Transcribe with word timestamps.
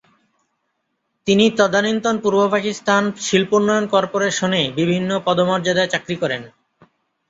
তিনি 1.27 1.45
তদানীন্তন 1.57 2.15
পূর্ব 2.23 2.39
পাকিস্তান 2.51 3.03
শিল্পোন্নয়ন 3.25 3.85
কর্পোরেশনে 3.87 4.61
বিভিন্ন 4.79 5.09
পদমর্যাদায় 5.25 5.91
চাকরি 5.93 6.15
করেন। 6.15 6.41